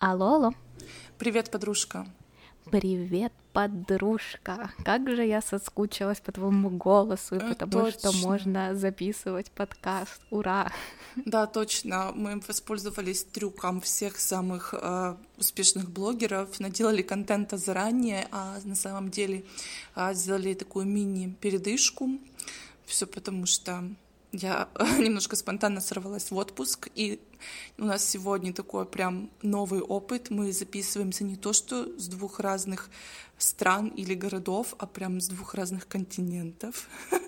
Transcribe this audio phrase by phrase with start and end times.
[0.00, 0.52] Алло, алло.
[1.18, 2.06] Привет, подружка.
[2.70, 4.70] Привет, подружка.
[4.84, 8.12] Как же я соскучилась по твоему голосу, и Э, потому точно.
[8.12, 10.20] что можно записывать подкаст.
[10.30, 10.70] Ура!
[11.16, 12.12] Да, точно.
[12.14, 19.44] Мы воспользовались трюком всех самых э, успешных блогеров, наделали контента заранее, а на самом деле
[19.96, 22.08] э, сделали такую мини-передышку.
[22.86, 23.82] Все потому что
[24.32, 24.68] я
[24.98, 27.20] немножко спонтанно сорвалась в отпуск, и
[27.78, 30.30] у нас сегодня такой прям новый опыт.
[30.30, 32.90] Мы записываемся не то что с двух разных
[33.38, 36.88] стран или городов, а прям с двух разных континентов.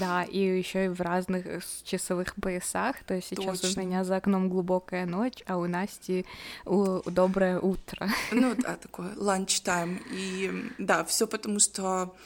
[0.00, 3.04] Да, и еще и в разных э, часовых поясах.
[3.04, 3.82] То есть сейчас Точно.
[3.82, 6.26] у меня за окном глубокая ночь, а у Насти
[6.66, 8.08] у- доброе утро.
[8.32, 10.00] Ну да, такой lunch time.
[10.10, 12.16] И да, все потому, что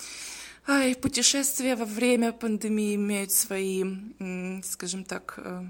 [0.66, 3.84] ай, путешествия во время пандемии имеют свои,
[4.62, 5.64] скажем так, э,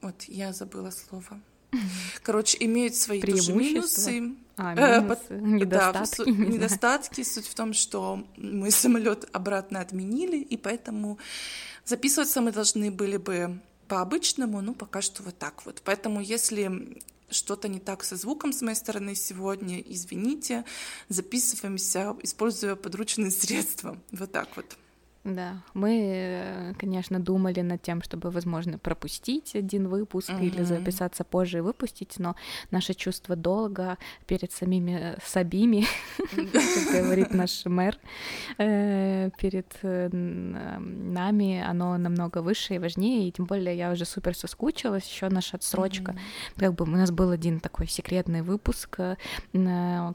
[0.00, 1.40] вот я забыла слово.
[2.22, 4.34] Короче, имеют свои тоже минусы.
[4.56, 6.24] А, Э, минусы, пот- недостатки.
[6.24, 7.22] Да, не недостатки.
[7.22, 11.18] Суть в том, что мы самолет обратно отменили, и поэтому
[11.84, 15.82] записываться мы должны были бы по-обычному, ну, пока что вот так вот.
[15.84, 17.00] Поэтому, если
[17.32, 20.64] что-то не так со звуком с моей стороны сегодня, извините,
[21.08, 23.98] записываемся, используя подручные средства.
[24.10, 24.76] Вот так вот.
[25.24, 30.64] Да, мы, э, конечно, думали над тем, чтобы, возможно, пропустить один выпуск или Мгм.
[30.64, 32.34] записаться позже и выпустить, но
[32.72, 35.84] наше чувство долга перед самими сабими,
[36.18, 37.96] как говорит наш мэр,
[38.58, 44.34] э, перед э, нами, оно намного выше и важнее, и тем более я уже супер
[44.34, 46.16] соскучилась, еще наша отсрочка,
[46.56, 48.98] как бы у нас был один такой секретный выпуск,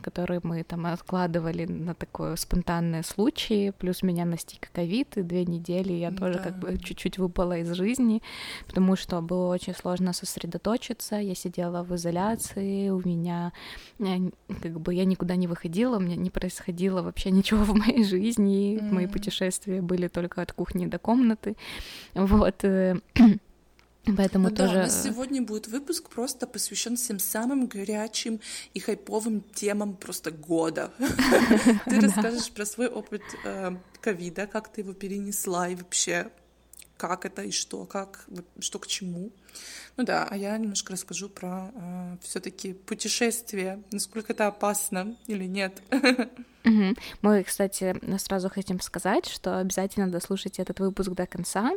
[0.02, 5.94] который мы там откладывали на такой спонтанный случай, плюс меня настиг ковид, и две недели
[5.94, 6.68] я тоже как Да.
[6.68, 8.22] бы чуть-чуть выпала из жизни,
[8.68, 13.52] потому что было очень сложно сосредоточиться, я сидела в изоляции, у меня
[14.00, 14.30] э,
[14.62, 18.80] как бы я никуда не выходила, у меня не происходило вообще ничего в моей жизни,
[18.92, 19.12] мои М.
[19.12, 21.56] путешествия были только от кухни до комнаты,
[22.16, 22.96] вот, э,
[24.16, 24.80] поэтому Ну да, у тоже...
[24.80, 28.40] нас сегодня будет выпуск просто посвящен всем самым горячим
[28.74, 30.92] и хайповым темам просто года.
[31.86, 36.32] Ты расскажешь про свой опыт э, ковида, как ты его перенесла и вообще
[36.98, 38.26] как это и что, как,
[38.60, 39.32] что к чему.
[39.98, 41.72] Ну да, а я немножко расскажу про
[42.22, 45.82] все-таки путешествие, насколько это опасно или нет.
[46.68, 46.96] Мгм.
[47.22, 51.72] Мы, кстати, сразу хотим сказать, что обязательно дослушайте этот выпуск до конца.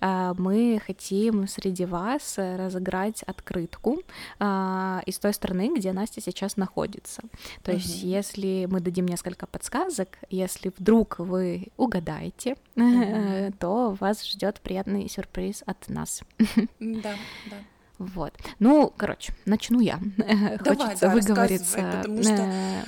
[0.00, 4.00] А, Мы хотим среди вас разыграть открытку
[4.38, 7.22] а, из той страны, где Настя сейчас находится.
[7.62, 8.08] То есть, Мгм.
[8.10, 13.52] если мы дадим несколько подсказок, если вдруг вы угадаете, Мгм.
[13.60, 16.22] то вас ждет приятный сюрприз от нас.
[16.80, 17.16] Да,
[17.46, 17.56] да.
[17.98, 18.34] Вот.
[18.58, 19.98] Ну, короче, начну я.
[20.58, 21.76] Хочется да, выговориться.
[21.76, 22.84] потому что Э,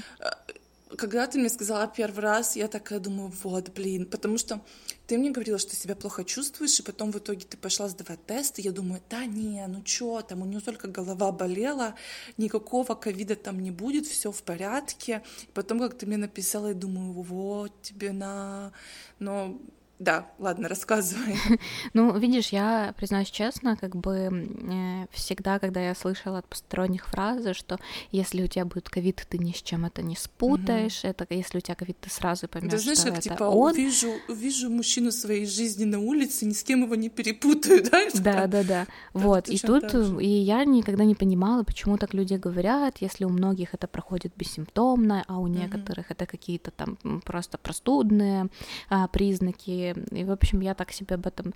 [0.94, 4.60] Когда ты мне сказала первый раз, я такая думаю, вот, блин, потому что
[5.08, 8.62] ты мне говорила, что себя плохо чувствуешь, и потом в итоге ты пошла сдавать тесты,
[8.62, 11.97] я думаю, да не, ну чё там, у нее только голова болела,
[12.36, 15.24] никакого ковида там не будет, все в порядке.
[15.42, 18.72] И потом, как ты мне написала, я думаю, вот тебе на...
[19.18, 19.60] Но
[19.98, 21.36] да, ладно, рассказывай.
[21.94, 27.78] Ну, видишь, я признаюсь честно, как бы всегда, когда я слышала от посторонних фразы, что
[28.12, 31.60] если у тебя будет ковид, ты ни с чем это не спутаешь, это если у
[31.60, 33.72] тебя ковид, ты сразу поймешь, Ты знаешь, что как это типа он.
[33.72, 38.08] увижу, увижу мужчину своей жизни на улице, ни с кем его не перепутаю, да?
[38.14, 38.86] Да, да, да.
[39.14, 39.48] Вот.
[39.48, 43.86] И тут и я никогда не понимала, почему так люди говорят, если у многих это
[43.86, 48.48] проходит бессимптомно, а у некоторых это какие-то там просто простудные
[48.90, 49.85] а, признаки.
[49.92, 51.54] И, в общем, я так себе об этом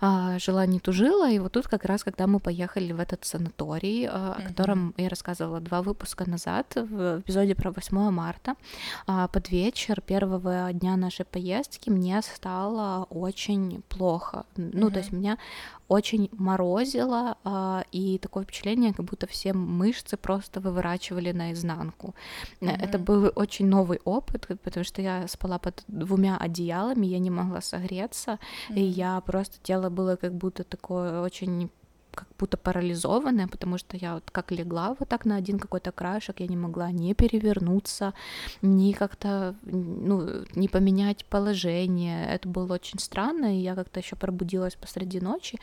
[0.00, 1.30] а, жила, не тужила.
[1.30, 5.08] И вот тут как раз, когда мы поехали в этот санаторий, а, о котором я
[5.08, 8.54] рассказывала два выпуска назад, в эпизоде про 8 марта,
[9.06, 14.44] а, под вечер первого дня нашей поездки мне стало очень плохо.
[14.56, 15.38] Ну, то есть меня
[15.92, 22.14] очень морозило, а, и такое впечатление, как будто все мышцы просто выворачивали наизнанку.
[22.60, 27.30] Э, Это был очень новый опыт, потому что я спала под двумя одеялами, я не
[27.30, 28.38] могла согреться,
[28.70, 28.90] и Мгм.
[28.92, 31.70] я просто тело было как будто такое очень
[32.14, 36.40] как будто парализованная, потому что я вот как легла вот так на один какой-то краешек,
[36.40, 38.12] я не могла ни перевернуться,
[38.62, 42.26] ни как-то, ну, не поменять положение.
[42.34, 45.58] Это было очень странно, и я как-то еще пробудилась посреди ночи,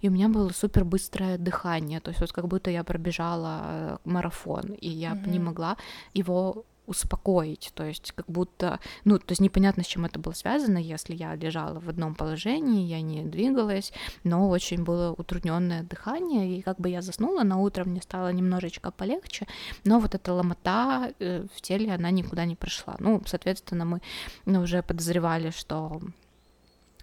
[0.00, 3.96] и у меня было супер быстрое дыхание, то есть вот как будто я пробежала э,
[4.04, 5.46] марафон, и я не Мгм.
[5.46, 5.76] могла
[6.14, 10.78] его успокоить, то есть как будто, ну, то есть непонятно, с чем это было связано,
[10.78, 13.92] если я лежала в одном положении, я не двигалась,
[14.24, 18.90] но очень было утрудненное дыхание, и как бы я заснула, на утро мне стало немножечко
[18.90, 19.46] полегче,
[19.84, 22.96] но вот эта ломота э, в теле, она никуда не пришла.
[22.98, 24.00] Ну, соответственно, мы
[24.46, 26.00] уже подозревали, что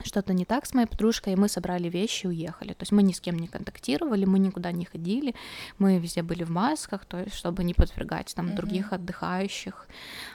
[0.04, 2.74] что-то не так с моей подружкой, и мы собрали вещи и уехали.
[2.74, 5.36] То есть мы ни с кем не контактировали, мы никуда не ходили,
[5.78, 8.56] мы везде были в масках, то есть чтобы не подвергать там mm-hmm.
[8.56, 9.88] других отдыхающих,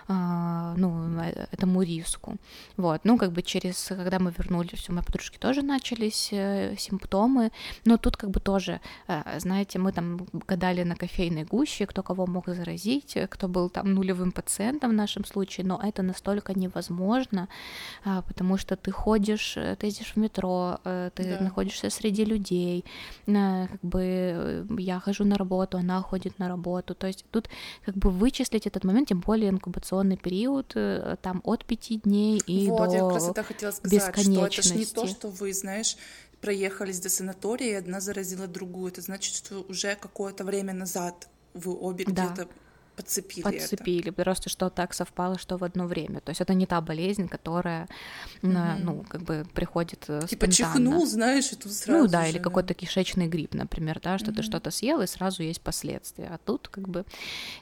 [0.08, 2.36] э, ну, э, этому риску.
[2.76, 7.50] Вот, ну, как бы через, когда мы вернулись, у моей подружки тоже начались э, симптомы,
[7.84, 12.26] но тут как бы тоже, э, знаете, мы там гадали на кофейной гуще, кто кого
[12.26, 17.48] мог заразить, кто был там нулевым пациентом в нашем случае, но это настолько невозможно,
[18.04, 21.44] э, потому что ты ходишь идешь, э, ты едешь в метро, э, ты да.
[21.44, 22.84] находишься среди людей,
[23.26, 27.48] э, как бы я хожу на работу, она ходит на работу, то есть тут
[27.84, 30.76] как бы вычислить этот момент, тем более инкубационный период
[31.22, 34.62] там от пяти дней и вот, до я как раз это хотела сказать, что это
[34.62, 35.96] же не то, что вы, знаешь,
[36.40, 41.76] проехались до санатория, и одна заразила другую, это значит, что уже какое-то время назад вы
[41.76, 42.26] обе да.
[42.26, 42.48] где-то
[42.96, 44.22] подцепили подцепили это.
[44.22, 47.88] просто что так совпало что в одно время то есть это не та болезнь которая
[48.42, 48.78] mm-hmm.
[48.82, 50.84] ну как бы приходит э, типа спонтанно.
[50.86, 54.30] чихнул знаешь и тут сразу ну да же, или какой-то кишечный грипп например да что
[54.30, 54.34] mm-hmm.
[54.34, 57.04] ты что-то съел и сразу есть последствия а тут как бы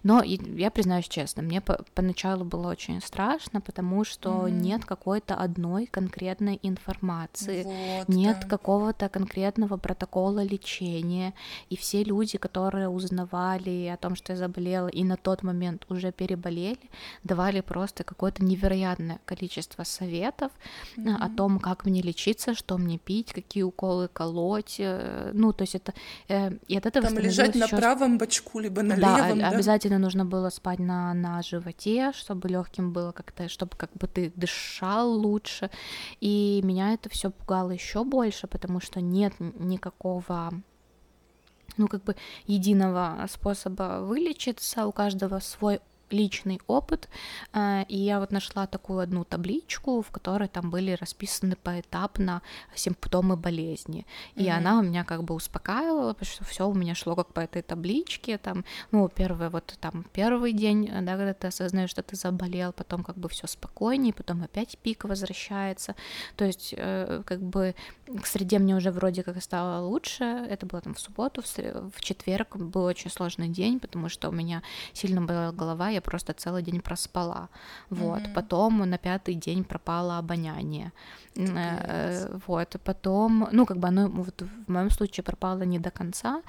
[0.03, 4.51] но я признаюсь честно мне по- поначалу было очень страшно потому что mm-hmm.
[4.51, 8.49] нет какой-то одной конкретной информации вот, нет да.
[8.49, 11.35] какого-то конкретного протокола лечения
[11.71, 16.13] и все люди которые узнавали о том что я заболела и на тот момент уже
[16.13, 16.91] переболели,
[17.25, 20.53] давали просто какое-то невероятное количество советов
[20.97, 21.17] mm-hmm.
[21.21, 24.77] о том, как мне лечиться, что мне пить, какие уколы колоть.
[24.79, 25.93] Э, ну, то есть это...
[26.29, 27.77] Э, и от этого Там лежать на еще...
[27.77, 29.49] правом бочку, либо на да, левом, да?
[29.49, 34.33] обязательно нужно было спать на, на животе, чтобы легким было как-то, чтобы как бы ты
[34.37, 35.71] дышал лучше.
[36.21, 40.53] И меня это все пугало еще больше, потому что нет никакого
[41.79, 42.17] ну, как бы
[42.47, 47.09] единого способа вылечиться, у каждого свой личный опыт,
[47.53, 52.43] э, и я вот нашла такую одну табличку, в которой там были расписаны поэтапно
[52.75, 54.51] симптомы болезни, и mm-hmm.
[54.51, 57.63] она у меня как бы успокаивала, потому что все у меня шло как по этой
[57.63, 62.73] табличке, там, ну, первый вот там первый день, да, когда ты осознаешь, что ты заболел,
[62.73, 65.95] потом как бы все спокойнее, потом опять пик возвращается,
[66.37, 67.75] то есть э, как бы
[68.23, 72.57] к среде мне уже вроде как стало лучше, это было там в субботу, в четверг.
[72.57, 74.63] Был очень сложный день, потому что у меня
[74.93, 77.49] сильно болела голова, я просто целый день проспала.
[77.91, 78.23] Вот.
[78.23, 78.35] Mm-hmm.
[78.35, 80.93] Потом на пятый день пропало обоняние.
[81.37, 82.77] Э, вот.
[82.85, 86.43] Потом, ну, как бы оно вот в моем случае пропало не до конца.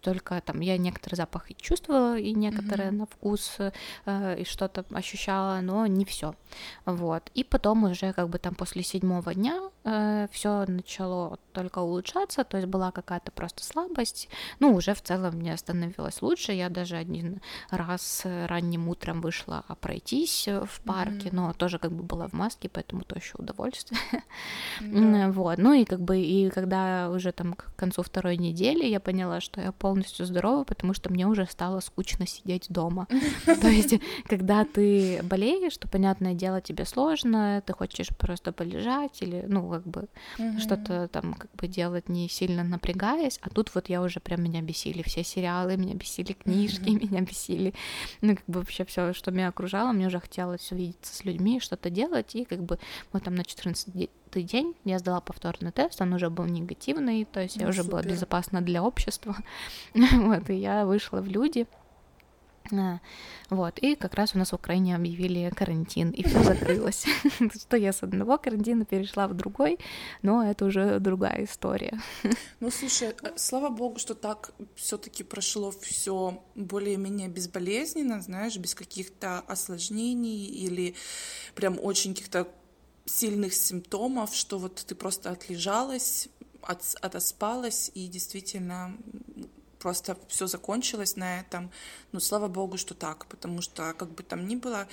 [0.00, 2.96] Только там я некоторые запахи чувствовала, и некоторые mm-hmm.
[2.96, 3.58] на вкус,
[4.06, 6.34] э, и что-то ощущала, но не все.
[6.84, 7.30] Вот.
[7.34, 12.56] И потом уже как бы там после седьмого дня э, все начало только улучшаться, то
[12.56, 14.28] есть была какая-то просто слабость.
[14.60, 16.52] Ну, уже в целом мне становилось лучше.
[16.52, 21.34] Я даже один раз ранним утром вышла пройтись в парке, mm-hmm.
[21.34, 24.00] но тоже как бы была в маске, поэтому то еще удовольствие.
[24.80, 25.30] Mm-hmm.
[25.32, 25.58] вот.
[25.58, 29.60] Ну и как бы и когда уже там к концу второй недели я поняла, что
[29.60, 33.06] я полностью здорова, потому что мне уже стало скучно сидеть дома.
[33.46, 33.94] То есть,
[34.26, 39.86] когда ты болеешь, то, понятное дело, тебе сложно, ты хочешь просто полежать или, ну, как
[39.86, 40.08] бы
[40.58, 44.62] что-то там как бы делать не сильно напрягаясь, а тут вот я уже прям меня
[44.62, 47.74] бесили все сериалы, меня бесили книжки, меня бесили или,
[48.20, 51.90] ну, как бы вообще все, что меня окружало, мне уже хотелось увидеться с людьми, что-то
[51.90, 52.78] делать, и как бы
[53.12, 57.56] вот там на 14 день я сдала повторный тест, он уже был негативный, то есть
[57.56, 57.92] ну, я уже супер.
[57.92, 59.36] была безопасна для общества,
[59.94, 61.66] вот, и я вышла в люди,
[63.50, 67.04] вот, и как раз у нас в Украине объявили карантин, и все закрылось.
[67.54, 69.78] Что я с одного карантина перешла в другой,
[70.22, 72.00] но это уже другая история.
[72.60, 79.40] Ну, слушай, э, слава богу, что так все-таки прошло все более-менее безболезненно, знаешь, без каких-то
[79.40, 80.94] осложнений или
[81.54, 82.48] прям очень каких-то
[83.04, 86.28] сильных симптомов, что вот ты просто отлежалась,
[86.62, 88.96] от, отоспалась и действительно
[89.84, 91.70] просто все закончилось на этом.
[92.12, 94.88] Ну, слава богу, что так, потому что, как бы там ни было,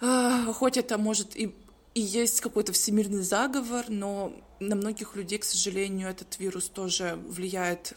[0.00, 1.54] э, хоть это может и,
[1.94, 7.92] и есть какой-то всемирный заговор, но на многих людей, к сожалению, этот вирус тоже влияет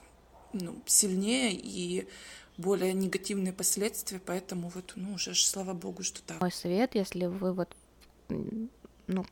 [0.53, 2.07] ну, сильнее и
[2.57, 6.39] более негативные последствия, поэтому вот, ну, уже слава богу, что так.
[6.39, 7.75] Мой совет, если вы вот,
[9.07, 9.25] ну,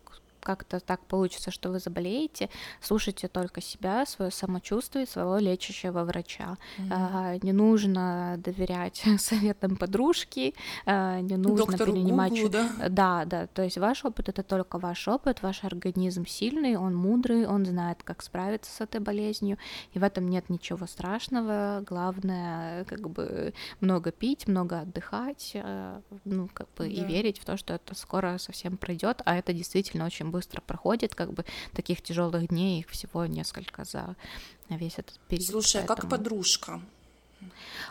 [0.43, 2.49] как-то так получится, что вы заболеете,
[2.81, 6.57] слушайте только себя, свое самочувствие, своего лечащего врача.
[6.77, 7.39] Mm-hmm.
[7.43, 10.53] Не нужно доверять советам подружки,
[10.85, 12.31] не нужно Доктору перенимать...
[12.33, 12.69] Гуглу, да?
[12.89, 17.47] да, да, то есть ваш опыт это только ваш опыт, ваш организм сильный, он мудрый,
[17.47, 19.57] он знает, как справиться с этой болезнью,
[19.93, 21.83] и в этом нет ничего страшного.
[21.87, 26.89] Главное, как бы много пить, много отдыхать, э, ну, как бы да.
[26.89, 31.15] и верить в то, что это скоро совсем пройдет, а это действительно очень быстро проходит,
[31.15, 34.15] как бы таких тяжелых дней их всего несколько за
[34.69, 35.49] весь этот период.
[35.49, 35.97] Слушай, поэтому...
[35.97, 36.81] а как подружка?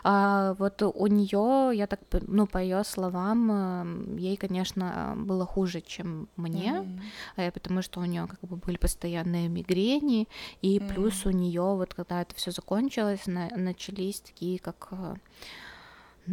[0.03, 5.81] А вот у нее, я так, ну, по ее словам, эм, ей, конечно, было хуже,
[5.81, 6.85] чем мне,
[7.37, 7.51] mm-hmm.
[7.51, 10.27] потому что у нее как бы были постоянные мигрени,
[10.61, 10.93] и mm-hmm.
[10.93, 15.15] плюс у нее вот когда это все закончилось, на- начались такие как э,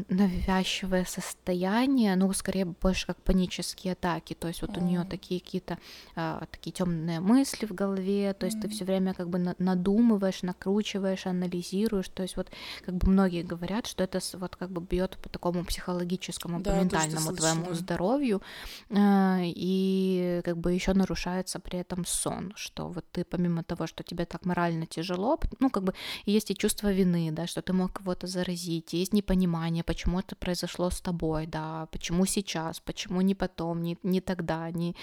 [0.09, 4.78] навязчивое состояние, ну, скорее больше как панические атаки, то есть вот mm.
[4.78, 5.78] у нее такие какие-то
[6.14, 8.61] а, такие темные мысли в голове, то есть mm.
[8.62, 12.50] ты все время как бы надумываешь, накручиваешь, анализируешь, то есть вот
[12.85, 16.80] как бы многие говорят, что это вот как бы бьет по такому психологическому, да, по
[16.80, 18.42] ментальному твоему здоровью,
[18.90, 24.02] а, и как бы еще нарушается при этом сон, что вот ты помимо того, что
[24.04, 25.94] тебе так морально тяжело, ну, как бы
[26.26, 30.37] есть и чувство вины, да, что ты мог кого-то заразить, есть непонимание, понимание, почему это
[30.37, 34.95] произошло с тобой, да, почему сейчас, почему не потом, не, не тогда, не,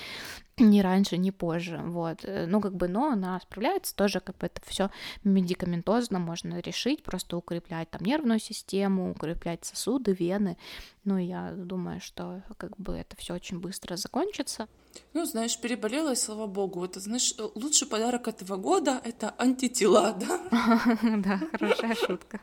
[0.58, 4.48] не раньше, не позже, вот, э, ну, как бы, но она справляется, тоже, как бы,
[4.48, 4.90] это все
[5.24, 10.58] медикаментозно можно решить, просто укреплять там нервную систему, укреплять сосуды, вены,
[11.06, 14.68] ну, я думаю, что, как бы, это все очень быстро закончится.
[15.14, 16.84] Ну, знаешь, переболела, и слава богу.
[16.84, 20.40] Это, знаешь, лучший подарок этого года— это антитела, да?
[21.18, 22.40] Да, хорошая шутка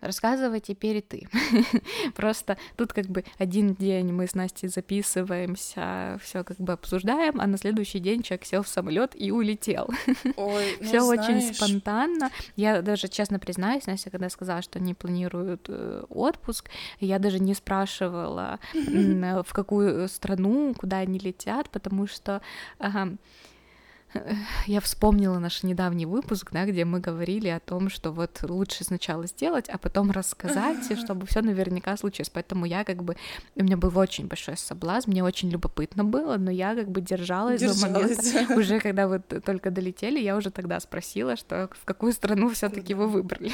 [0.00, 1.28] рассказывай теперь и ты.
[2.14, 7.46] Просто тут как бы один день мы с Настей записываемся, все как бы обсуждаем, а
[7.46, 9.88] на следующий день человек сел в самолет и улетел.
[10.36, 12.30] Ой, ну, все очень спонтанно.
[12.56, 17.54] Я даже честно признаюсь, Настя, когда сказала, что не планируют э, отпуск, я даже не
[17.54, 22.40] спрашивала, в какую страну, куда они летят, потому что
[24.66, 29.26] я вспомнила наш недавний выпуск, да, где мы говорили о том, что вот лучше сначала
[29.26, 32.30] сделать, а потом рассказать, чтобы все наверняка случилось.
[32.30, 33.16] Поэтому я как бы
[33.56, 37.60] у меня был очень большой соблазн, мне очень любопытно было, но я как бы держалась,
[37.60, 38.16] держалась.
[38.16, 42.48] до момента уже когда вот только долетели, я уже тогда спросила, что в какую страну
[42.50, 43.52] все-таки вы выбрали.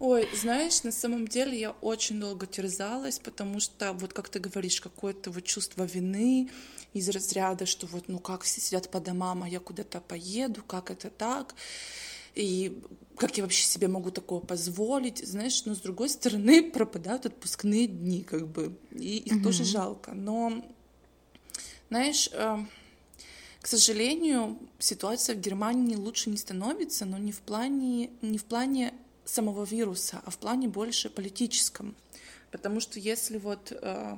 [0.00, 4.80] Ой, знаешь, на самом деле я очень долго терзалась, потому что вот как ты говоришь,
[4.80, 6.48] какое-то вот чувство вины
[6.94, 10.90] из разряда, что вот ну как все сидят по домам, а я куда-то поеду, как
[10.90, 11.54] это так?
[12.34, 12.82] И
[13.16, 18.22] как я вообще себе могу такого позволить, знаешь, но с другой стороны пропадают отпускные дни,
[18.22, 19.42] как бы, и их mm-hmm.
[19.42, 20.12] тоже жалко.
[20.14, 20.64] Но,
[21.90, 22.58] знаешь, э,
[23.60, 28.94] к сожалению, ситуация в Германии лучше не становится, но не в плане, не в плане
[29.24, 31.94] самого вируса, а в плане больше политическом.
[32.50, 34.16] Потому что если вот э,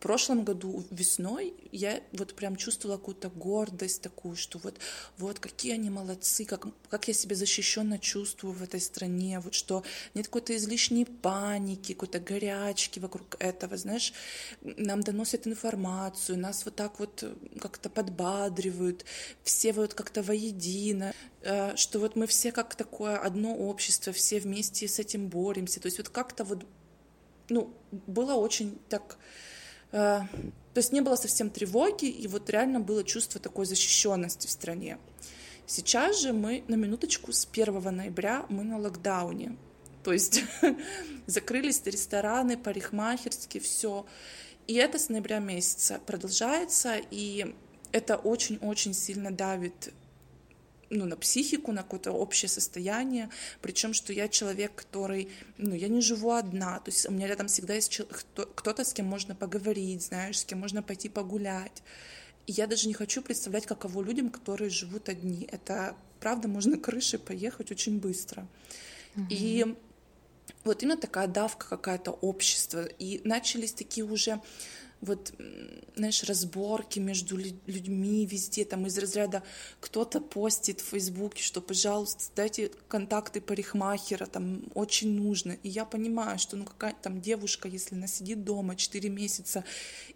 [0.00, 4.78] в прошлом году весной я вот прям чувствовала какую-то гордость такую, что вот,
[5.18, 9.84] вот какие они молодцы, как, как я себя защищенно чувствую в этой стране, вот что
[10.14, 14.14] нет какой-то излишней паники, какой-то горячки вокруг этого, знаешь,
[14.62, 17.22] нам доносят информацию, нас вот так вот
[17.60, 19.04] как-то подбадривают,
[19.42, 24.88] все вот как-то воедино, э, что вот мы все как такое одно общество, все вместе
[24.88, 26.64] с этим боремся, то есть вот как-то вот,
[27.50, 29.18] ну, было очень так
[29.90, 30.28] то
[30.76, 34.98] есть не было совсем тревоги, и вот реально было чувство такой защищенности в стране.
[35.66, 39.56] Сейчас же мы на минуточку с 1 ноября мы на локдауне.
[40.02, 40.42] То есть
[41.26, 44.06] закрылись рестораны, парикмахерские, все.
[44.66, 47.54] И это с ноября месяца продолжается, и
[47.92, 49.92] это очень-очень сильно давит
[50.90, 53.30] ну, на психику, на какое-то общее состояние,
[53.62, 57.46] причем, что я человек, который, ну, я не живу одна, то есть у меня рядом
[57.46, 58.00] всегда есть
[58.34, 61.82] кто-то, с кем можно поговорить, знаешь, с кем можно пойти погулять.
[62.46, 65.48] И я даже не хочу представлять, каково людям, которые живут одни.
[65.52, 68.46] Это, правда, можно крышей поехать очень быстро.
[69.14, 69.26] Mm-hmm.
[69.30, 69.76] И
[70.64, 72.84] вот именно такая давка какая-то общества.
[72.98, 74.40] И начались такие уже
[75.00, 75.32] вот,
[75.96, 79.42] знаешь, разборки между людьми везде, там из разряда
[79.80, 85.56] кто-то постит в Фейсбуке, что, пожалуйста, дайте контакты парикмахера, там очень нужно.
[85.62, 89.64] И я понимаю, что ну какая там девушка, если она сидит дома 4 месяца,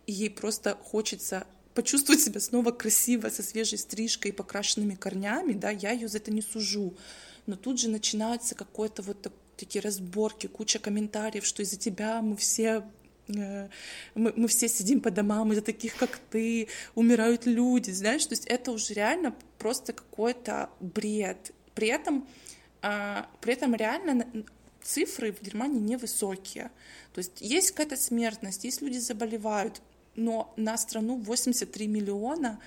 [0.06, 5.70] и ей просто хочется почувствовать себя снова красиво, со свежей стрижкой и покрашенными корнями, да,
[5.70, 6.94] я ее за это не сужу.
[7.46, 12.36] Но тут же начинается какой-то вот так, такие разборки, куча комментариев, что из-за тебя мы
[12.36, 12.84] все
[13.28, 13.70] мы,
[14.14, 18.70] мы все сидим по домам из-за таких, как ты, умирают люди, знаешь, то есть это
[18.70, 21.52] уже реально просто какой-то бред.
[21.74, 22.26] При этом,
[22.82, 24.26] а, при этом реально
[24.82, 26.70] цифры в Германии невысокие.
[27.14, 29.80] То есть есть какая-то смертность, есть люди заболевают,
[30.14, 32.60] но на страну 83 миллиона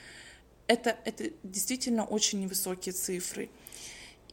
[0.66, 3.50] это, это действительно очень невысокие цифры.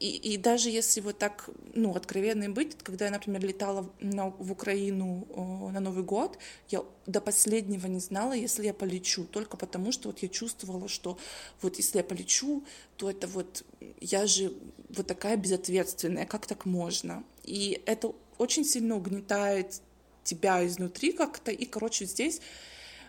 [0.05, 4.53] И, и даже если вот так, ну, откровенной быть, когда я, например, летала на, в
[4.53, 5.27] Украину
[5.73, 6.37] на Новый год,
[6.69, 11.17] я до последнего не знала, если я полечу, только потому что вот я чувствовала, что
[11.63, 12.65] вот если я полечу,
[12.99, 13.65] то это вот,
[13.99, 14.53] я же
[14.91, 17.25] вот такая безответственная, как так можно?
[17.43, 19.81] И это очень сильно угнетает
[20.23, 22.43] тебя изнутри как-то, и, короче, здесь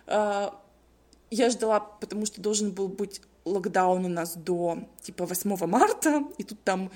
[0.08, 0.50] э,
[1.30, 6.44] я ждала, потому что должен был быть локдаун у нас до типа 8 марта, и
[6.44, 6.92] тут там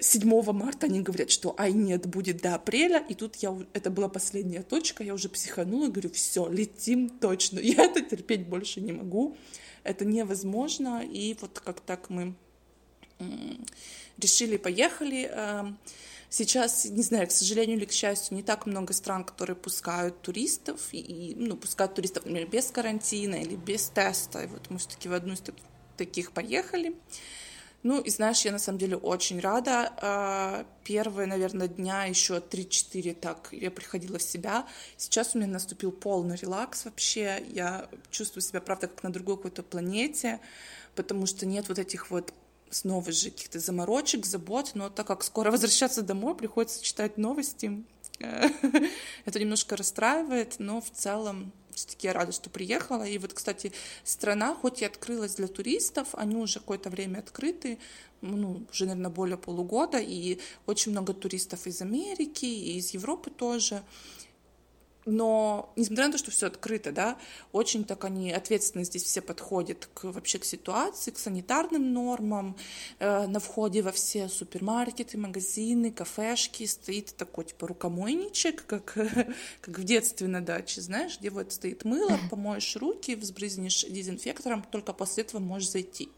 [0.00, 3.90] 7 э, марта они говорят, что ай нет, будет до апреля, и тут я, это
[3.90, 8.92] была последняя точка, я уже психанула, говорю, все, летим точно, я это терпеть больше не
[8.92, 9.36] могу,
[9.82, 12.34] это невозможно, и вот как так мы
[14.18, 15.78] решили, поехали, эм,
[16.32, 20.80] Сейчас, не знаю, к сожалению или к счастью, не так много стран, которые пускают туристов,
[20.92, 24.44] и, ну, пускают туристов, например, без карантина или без теста.
[24.44, 25.64] И вот мы все-таки в одну из таких
[26.32, 26.94] поехали.
[27.82, 29.92] Ну, и знаешь, я на самом деле очень рада.
[30.02, 34.66] А, первые, наверное, дня еще 3-4 так я приходила в себя.
[34.98, 37.42] Сейчас у меня наступил полный релакс вообще.
[37.48, 40.40] Я чувствую себя, правда, как на другой какой-то планете,
[40.94, 42.34] потому что нет вот этих вот
[42.68, 47.82] снова же каких-то заморочек, забот, но так как скоро возвращаться домой, приходится читать новости.
[48.20, 53.04] Это немножко расстраивает, но в целом все-таки я рада, что приехала.
[53.04, 53.72] И вот, кстати,
[54.04, 57.78] страна, хоть и открылась для туристов, они уже какое-то время открыты,
[58.20, 63.82] ну, уже, наверное, более полугода, и очень много туристов из Америки, и из Европы тоже.
[65.06, 67.18] Но, несмотря на то, что все открыто, да,
[67.52, 72.56] очень так они ответственно здесь все подходят к, вообще к ситуации, к санитарным нормам.
[72.98, 78.92] Э, на входе во все супермаркеты, магазины, кафешки стоит такой, типа, рукомойничек, как,
[79.60, 84.92] как в детстве на даче, знаешь, где вот стоит мыло, помоешь руки, взбрызнешь дезинфектором, только
[84.92, 86.10] после этого можешь зайти.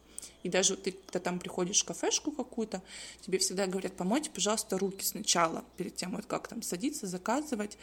[0.43, 2.83] И даже ты, когда там приходишь в кафешку какую-то,
[3.21, 7.79] тебе всегда говорят, помойте, пожалуйста, руки сначала, перед тем, вот как там садиться, заказывать.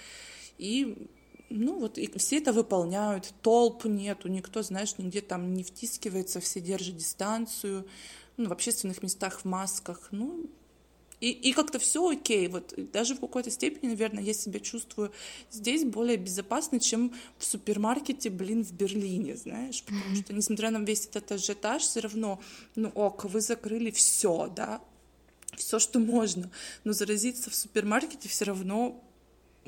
[0.59, 1.09] И
[1.49, 6.61] ну вот и все это выполняют, толп нету, никто, знаешь, нигде там не втискивается, все
[6.61, 7.87] держат дистанцию,
[8.37, 10.47] ну, в общественных местах в масках, ну,
[11.19, 15.11] и, и как-то все окей, вот даже в какой-то степени, наверное, я себя чувствую
[15.51, 21.07] здесь более безопасно, чем в супермаркете, блин, в Берлине, знаешь, потому что, несмотря на весь
[21.07, 22.39] этот ажиотаж, все равно,
[22.75, 24.81] ну ок, вы закрыли все, да,
[25.57, 26.49] все, что можно,
[26.85, 29.03] но заразиться в супермаркете все равно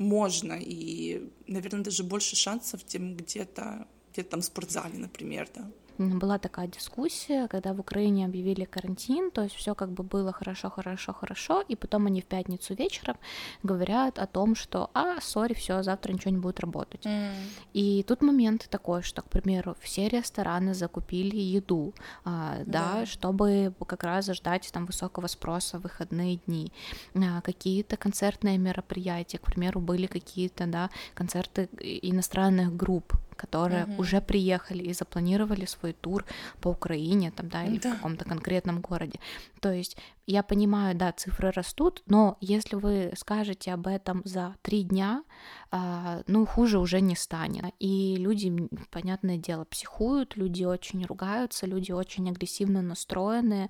[0.02, 6.38] можно, и, наверное, даже больше шансов, чем где-то где-то там в спортзале, например, да была
[6.38, 11.12] такая дискуссия, когда в Украине объявили карантин, то есть все как бы было хорошо, хорошо,
[11.12, 13.16] хорошо, и потом они в пятницу вечером
[13.62, 17.04] говорят о том, что, а, сори, все, завтра ничего не будет работать.
[17.06, 17.32] Mm.
[17.72, 24.04] И тут момент такой, что, к примеру, все рестораны закупили еду, а, да, чтобы как
[24.04, 26.72] раз ждать там высокого спроса в выходные дни.
[27.14, 31.68] А, какие-то концертные мероприятия, к примеру, были какие-то, да, концерты
[32.02, 34.02] иностранных групп, которые угу.
[34.02, 36.24] уже приехали и запланировали свой тур
[36.60, 37.90] по Украине, там, да, или да.
[37.90, 39.18] в каком-то конкретном городе.
[39.60, 39.96] То есть
[40.32, 45.24] я понимаю, да, цифры растут, но если вы скажете об этом за три дня,
[45.70, 47.64] а, ну, хуже уже не станет.
[47.78, 53.68] И люди, понятное дело, психуют, люди очень ругаются, люди очень агрессивно настроены,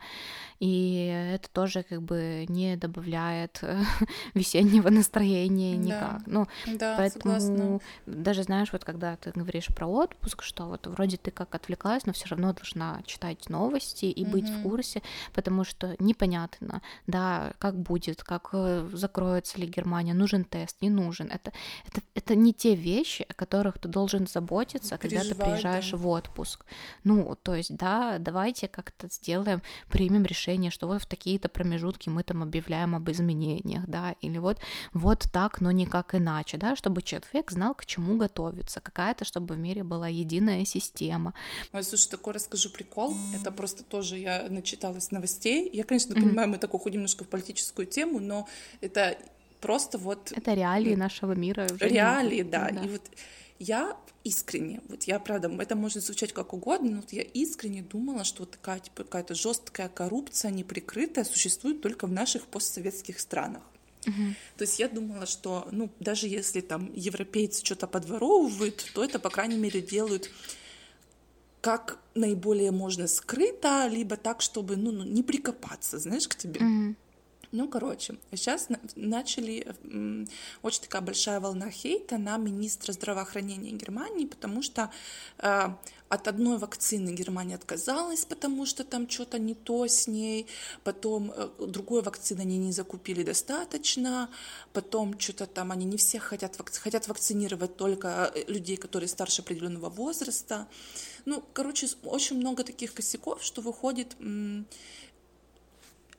[0.60, 3.60] и это тоже как бы не добавляет
[4.34, 6.18] весеннего настроения никак.
[6.18, 6.22] Да.
[6.26, 6.46] Ну,
[6.78, 7.80] да, поэтому согласна.
[8.06, 12.12] даже знаешь, вот когда ты говоришь про отпуск, что вот вроде ты как отвлеклась, но
[12.12, 16.51] все равно должна читать новости и быть в курсе, потому что непонятно,
[17.06, 21.30] да, как будет, как э, закроется ли Германия, нужен тест, не нужен.
[21.30, 21.52] Это
[21.86, 25.96] это, это не те вещи, о которых ты должен заботиться, когда ты приезжаешь да.
[25.96, 26.64] в отпуск.
[27.04, 32.22] Ну, то есть, да, давайте как-то сделаем, примем решение, что вот в такие-то промежутки мы
[32.22, 34.58] там объявляем об изменениях, да, или вот,
[34.92, 39.58] вот так, но никак иначе, да, чтобы человек знал, к чему готовиться, какая-то, чтобы в
[39.58, 41.34] мире была единая система.
[41.72, 46.46] Ой, слушай, такой расскажу прикол, это просто тоже я начиталась новостей, я, конечно, понимаю, mm-hmm.
[46.46, 48.48] мы так уходим немножко в политическую тему, но
[48.80, 49.16] это
[49.60, 50.32] просто вот...
[50.32, 51.66] Это реалии нашего мира.
[51.80, 52.70] Реалии, да.
[52.70, 52.84] да.
[52.84, 53.02] И вот
[53.58, 58.24] я искренне, вот я, правда, это может звучать как угодно, но вот я искренне думала,
[58.24, 63.62] что вот такая типа, какая-то жесткая коррупция неприкрытая существует только в наших постсоветских странах.
[64.06, 64.34] Угу.
[64.58, 69.30] То есть я думала, что, ну, даже если там европейцы что-то подворовывают, то это, по
[69.30, 70.30] крайней мере, делают
[71.62, 76.60] как наиболее можно скрыто, либо так, чтобы, ну, ну не прикопаться, знаешь, к тебе.
[76.60, 76.96] Угу.
[77.52, 79.66] Ну, короче, сейчас начали
[80.62, 84.90] очень такая большая волна хейта на министра здравоохранения Германии, потому что
[85.36, 85.68] э,
[86.08, 90.46] от одной вакцины Германия отказалась, потому что там что-то не то с ней,
[90.82, 94.30] потом э, другой вакцины они не закупили достаточно,
[94.72, 96.72] потом что-то там они не все хотят, вак...
[96.72, 100.68] хотят вакцинировать только э, людей, которые старше определенного возраста.
[101.26, 104.16] Ну, короче, очень много таких косяков, что выходит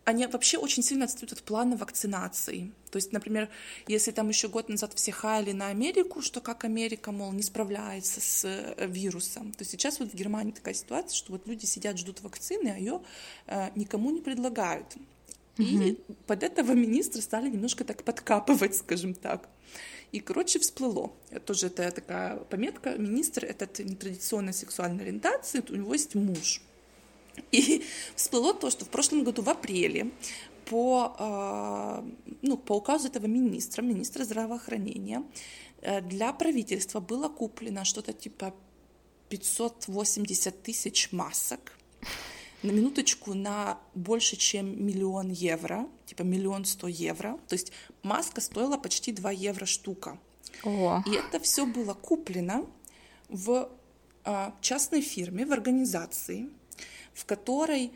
[0.06, 2.72] они вообще очень сильно отстают от плана вакцинации.
[2.92, 3.50] То есть, например,
[3.88, 8.20] если там еще год назад все хаяли на Америку, что как Америка, мол, не справляется
[8.20, 12.22] с э, вирусом, то сейчас вот в Германии такая ситуация, что вот люди сидят, ждут
[12.22, 13.02] вакцины, а ее
[13.48, 14.88] э, никому не предлагают.
[15.58, 15.68] Угу.
[15.68, 19.48] И под этого министра стали немножко так подкапывать, скажем так.
[20.12, 21.12] И, короче, всплыло.
[21.46, 22.98] Тоже это такая пометка.
[22.98, 26.62] Министр этот нетрадиционной сексуальной ориентации, у него есть муж.
[27.52, 27.84] И
[28.16, 30.12] всплыло то, что в прошлом году в апреле
[30.66, 32.06] по, а,
[32.42, 35.24] ну, по указу этого министра, министра здравоохранения,
[35.82, 38.54] э, для правительства было куплено что-то типа
[39.30, 41.78] 580 тысяч масок
[42.64, 47.38] на минуточку на больше, чем миллион евро, типа миллион сто евро.
[47.48, 47.72] То есть
[48.04, 50.18] маска стоила почти 2 евро штука.
[50.64, 51.04] О.
[51.06, 52.66] И это все было куплено
[53.28, 53.70] в
[54.24, 56.50] а, частной фирме, в организации,
[57.14, 57.92] в которой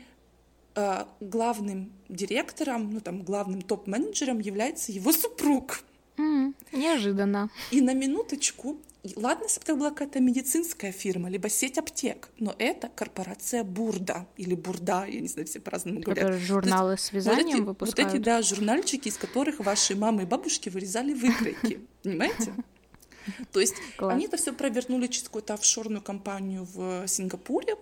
[0.74, 5.80] э, главным директором, ну там главным топ-менеджером является его супруг.
[6.16, 7.48] Mm, неожиданно.
[7.70, 8.78] И на минуточку,
[9.16, 14.26] ладно, если бы это была какая-то медицинская фирма, либо сеть аптек, но это корпорация Бурда
[14.36, 16.24] или Бурда, я не знаю, все по-разному говорят.
[16.24, 18.10] Которые журналы есть, с вязанием вот эти, выпускают.
[18.10, 22.52] Вот эти, да, журнальчики, из которых ваши мамы и бабушки вырезали выкройки, понимаете?
[23.52, 27.76] То есть они это все провернули через какую-то офшорную компанию в Сингапуре,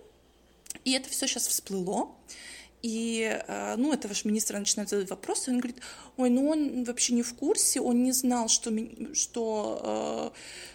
[0.85, 2.09] и это все сейчас всплыло.
[2.83, 5.81] И, э, ну, это ваш министр начинает задать вопросы, он говорит,
[6.15, 8.71] ой, ну он вообще не в курсе, он не знал, что,
[9.13, 10.33] что,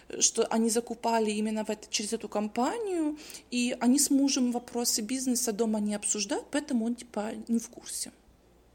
[0.09, 3.17] э, что они закупали именно в это, через эту компанию,
[3.51, 8.11] и они с мужем вопросы бизнеса дома не обсуждают, поэтому он, типа, не в курсе.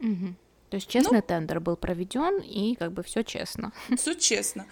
[0.00, 0.34] Угу.
[0.70, 3.72] То есть честный ну, тендер был проведен, и как бы все честно.
[3.96, 4.66] Все честно.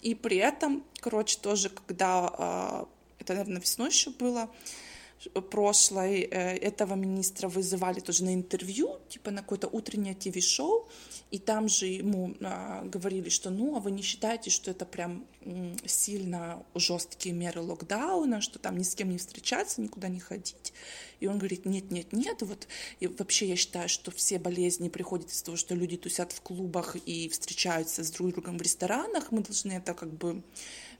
[0.00, 2.84] И при этом, короче, тоже, когда, э,
[3.20, 4.50] это, наверное, весной еще было,
[5.50, 10.88] прошлой э, этого министра вызывали тоже на интервью, типа на какое-то утреннее ТВ-шоу,
[11.30, 15.24] и там же ему а, говорили, что ну, а вы не считаете, что это прям
[15.86, 20.72] сильно жесткие меры локдауна, что там ни с кем не встречаться, никуда не ходить.
[21.20, 22.68] И он говорит, нет, нет, нет, вот
[23.00, 26.96] и вообще я считаю, что все болезни приходят из того, что люди тусят в клубах
[27.06, 30.42] и встречаются с друг другом в ресторанах, мы должны это как бы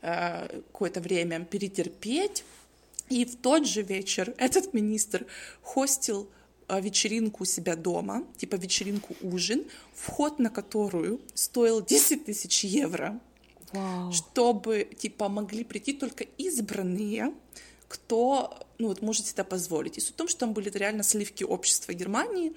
[0.01, 2.45] э, какое-то время перетерпеть,
[3.09, 5.27] и в тот же вечер этот министр
[5.62, 6.31] хостил
[6.69, 13.21] а, вечеринку у себя дома, типа вечеринку ужин, вход на которую стоил 10 тысяч евро,
[13.73, 14.12] Вау.
[14.12, 17.35] чтобы типа могли прийти только избранные,
[17.88, 19.99] кто ну вот может это позволить.
[19.99, 22.53] И суть в том, что там были реально сливки общества Германии,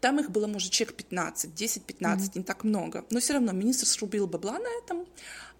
[0.00, 2.30] там их было, может, человек 15, 10-15, mm-hmm.
[2.36, 3.04] не так много.
[3.10, 5.06] Но все равно министр срубил бабла на этом,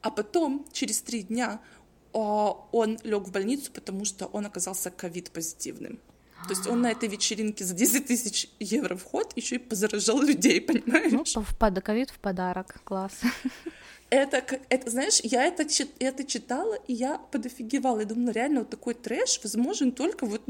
[0.01, 1.61] а потом, через три дня,
[2.13, 5.99] он лег в больницу, потому что он оказался ковид-позитивным.
[6.45, 10.61] То есть он на этой вечеринке за 10 тысяч евро вход еще и позаражал людей,
[10.61, 11.13] понимаешь?
[11.13, 13.21] Ну, в ковид в подарок, класс.
[14.09, 15.67] Это, это, знаешь, я это,
[16.01, 18.01] это читала, и я подофигевала.
[18.01, 20.43] Я думала, реально вот такой трэш возможен только вот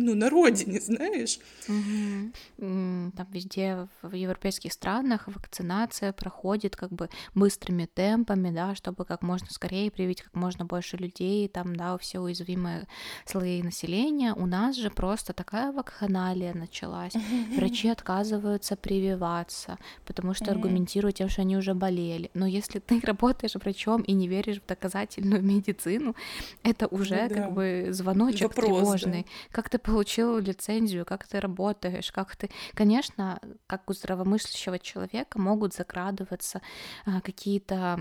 [0.00, 1.38] ну, на родине, знаешь.
[1.68, 3.12] Угу.
[3.16, 9.48] Там везде в европейских странах вакцинация проходит как бы быстрыми темпами, да, чтобы как можно
[9.50, 12.86] скорее привить как можно больше людей, там, да, все уязвимые
[13.24, 14.34] слои населения.
[14.34, 17.14] У нас же просто такая вакханалия началась.
[17.56, 22.30] Врачи отказываются прививаться, потому что аргументируют тем, что они уже болели.
[22.34, 26.14] Но если ты работаешь врачом и не веришь в доказательную медицину,
[26.62, 27.34] это уже ну, да.
[27.34, 29.22] как бы звоночек Вопрос, тревожный.
[29.22, 29.28] Да.
[29.50, 32.50] Как ты получил лицензию, как ты работаешь, как ты...
[32.74, 36.60] Конечно, как у здравомыслящего человека могут закрадываться
[37.06, 37.98] а, какие-то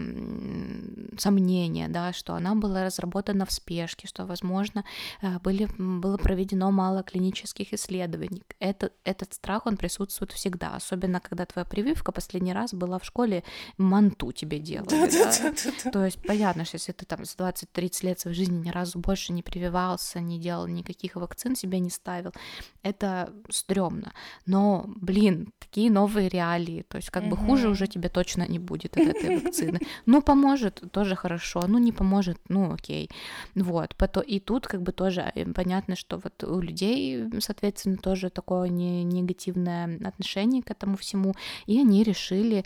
[1.17, 4.84] сомнения, да, что она была разработана в спешке, что, возможно,
[5.21, 8.43] а, были, было проведено мало клинических исследований.
[8.60, 13.43] Это, этот страх, он присутствует всегда, особенно когда твоя прививка последний раз была в школе,
[13.78, 14.89] манту тебе делали.
[14.89, 15.32] Да, да?
[15.41, 15.91] Да, да, да.
[15.91, 19.32] То есть понятно, что если ты там с 20-30 лет своей жизни ни разу больше
[19.32, 22.32] не прививался, не делал никаких вакцин, себе себе не ставил.
[22.84, 24.12] Это стрёмно.
[24.46, 26.84] Но, блин, такие новые реалии.
[26.88, 29.80] То есть, как бы хуже уже тебе точно не будет от этой вакцины.
[30.06, 31.68] Ну, поможет, тоже хорошо.
[31.68, 33.10] Ну, не поможет, ну, окей.
[33.56, 33.96] Вот.
[34.28, 40.00] И тут, как бы, тоже э, понятно, что вот у людей, соответственно, тоже такое негативное
[40.08, 41.34] отношение к этому всему.
[41.68, 42.63] И они решили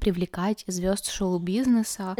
[0.00, 2.14] привлекать звезд шоу-бизнеса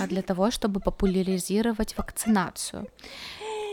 [0.00, 2.86] а, для того, чтобы популяризировать вакцинацию.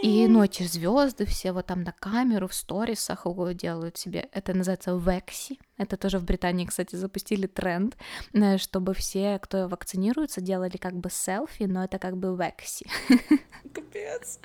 [0.04, 4.92] И, ну, эти звезды все вот там на камеру, в сторисах делают себе, это называется
[4.98, 7.98] векси, это тоже в Британии, кстати, запустили тренд,
[8.34, 12.86] э, чтобы все, кто вакцинируется, делали как бы селфи, но это как бы векси.
[13.74, 14.40] Капец.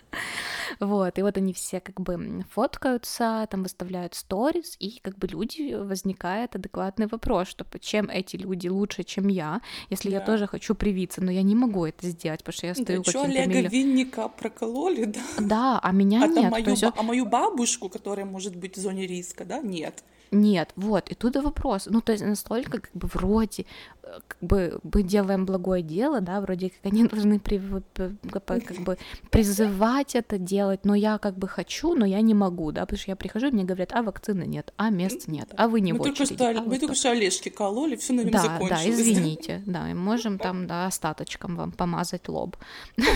[0.81, 5.75] Вот, и вот они все как бы фоткаются, там выставляют сторис, и как бы люди
[5.75, 9.61] возникает адекватный вопрос, что чем эти люди лучше, чем я,
[9.91, 10.17] если да.
[10.17, 13.13] я тоже хочу привиться, но я не могу это сделать, потому что я стою да,
[13.13, 13.29] каким-то...
[13.29, 13.69] Олега милли...
[13.69, 15.21] Винника прокололи, да?
[15.39, 16.51] Да, а меня а нет.
[16.51, 16.85] Мою, есть...
[16.85, 20.03] А мою бабушку, которая может быть в зоне риска, да, нет.
[20.31, 21.87] Нет, вот, и тут и вопрос.
[21.91, 23.65] Ну, то есть настолько как бы вроде
[24.03, 27.61] э, как бы мы делаем благое дело, да, вроде как они должны при,
[27.95, 28.99] как бы
[29.31, 33.11] призывать это делать, но я как бы хочу, но я не могу, да, потому что
[33.11, 35.99] я прихожу, и мне говорят, а вакцины нет, а мест нет, а вы не мы
[35.99, 36.19] в очереди.
[36.19, 38.85] Только что, а мы вот только что Олежки кололи, все на нем да, закончилось.
[38.85, 42.57] Да, извините, да, и можем там, да, остаточком вам помазать лоб.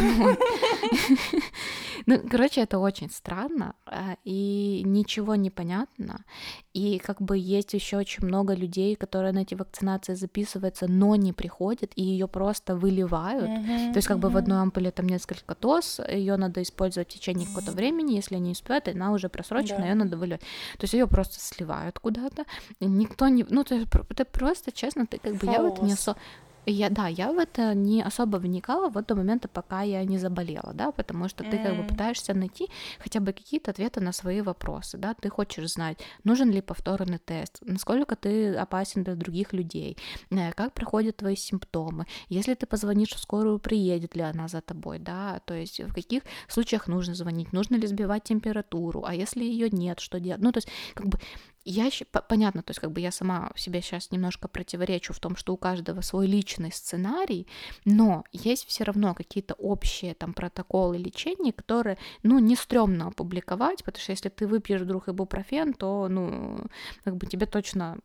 [2.06, 6.24] Ну, короче, это очень странно, а, и ничего не понятно,
[6.74, 11.32] и как бы есть еще очень много людей, которые на эти вакцинации записываются, но не
[11.32, 13.44] приходят, и ее просто выливают.
[13.48, 14.20] Mm-hmm, То есть как mm-hmm.
[14.20, 18.36] бы в одной ампуле там несколько доз, ее надо использовать в течение какого-то времени, если
[18.36, 19.86] они успеют, она уже просрочена, да.
[19.88, 20.40] ее надо выливать.
[20.78, 22.44] То есть ее просто сливают куда-то,
[22.80, 25.54] никто не, ну то есть это просто, честно, ты как бы Хаос.
[25.54, 26.18] я вот не особо
[26.66, 30.72] я, да, я в это не особо вникала вот до момента, пока я не заболела,
[30.74, 34.98] да, потому что ты как бы пытаешься найти хотя бы какие-то ответы на свои вопросы,
[34.98, 39.96] да, ты хочешь знать, нужен ли повторный тест, насколько ты опасен для других людей,
[40.30, 44.98] э, как проходят твои симптомы, если ты позвонишь в скорую, приедет ли она за тобой,
[44.98, 49.68] да, то есть в каких случаях нужно звонить, нужно ли сбивать температуру, а если ее
[49.70, 51.18] нет, что делать, ну, то есть как бы
[51.64, 51.90] я
[52.28, 55.56] понятно, то есть как бы я сама себе сейчас немножко противоречу в том, что у
[55.56, 57.46] каждого свой личный сценарий,
[57.84, 64.02] но есть все равно какие-то общие там протоколы лечения, которые, ну, не стрёмно опубликовать, потому
[64.02, 66.66] что если ты выпьешь вдруг ибупрофен, то, ну,
[67.04, 67.98] как бы тебе точно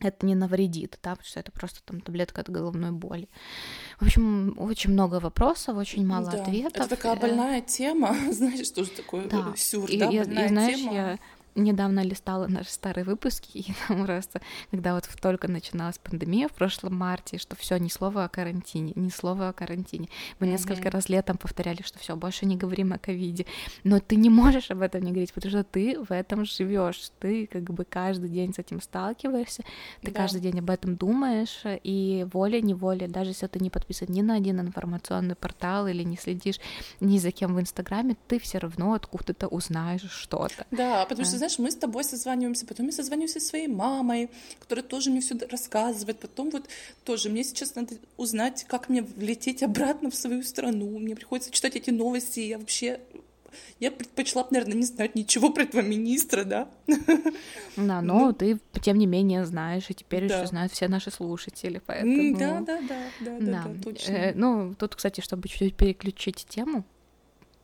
[0.00, 3.28] это не навредит, да, потому что это просто там таблетка от головной боли.
[3.98, 6.86] В общем, очень много вопросов, очень мало да, ответов.
[6.86, 9.52] Это такая э, больная тема, знаешь, что же такое да.
[9.56, 10.92] сюр, и, да, больная и, знаешь, тема.
[10.92, 11.18] Я
[11.54, 16.96] недавно листала наши старые выпуски, и там просто, когда вот только начиналась пандемия в прошлом
[16.96, 20.08] марте, что все ни слова о карантине, ни слова о карантине.
[20.38, 20.50] Мы mm-hmm.
[20.50, 23.46] несколько раз летом повторяли, что все, больше не говорим о ковиде.
[23.84, 27.46] Но ты не можешь об этом не говорить, потому что ты в этом живешь, ты
[27.46, 29.62] как бы каждый день с этим сталкиваешься,
[30.02, 30.22] ты да.
[30.22, 34.60] каждый день об этом думаешь, и волей-неволей, даже если ты не подписан ни на один
[34.60, 36.60] информационный портал или не следишь
[37.00, 40.66] ни за кем в Инстаграме, ты все равно откуда-то узнаешь что-то.
[40.70, 44.28] Да, потому что, знаешь, мы с тобой созваниваемся, потом я созваниваюсь со своей мамой,
[44.60, 46.68] которая тоже мне все рассказывает, потом вот
[47.04, 51.76] тоже мне сейчас надо узнать, как мне влететь обратно в свою страну, мне приходится читать
[51.76, 53.00] эти новости, я вообще
[53.80, 56.68] я предпочла бы, наверное, не знать ничего про этого министра, да?
[56.86, 56.96] Да,
[57.76, 60.36] но ну, ты, тем не менее, знаешь, и теперь да.
[60.36, 62.38] еще знают все наши слушатели, поэтому...
[62.38, 64.12] Да, да, да, да, да, да, точно.
[64.12, 66.84] Э, ну, тут, кстати, чтобы чуть-чуть переключить тему,